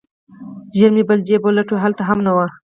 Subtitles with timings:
[0.77, 2.39] ژر مې بل جيب ولټاوه هلته هم نه و.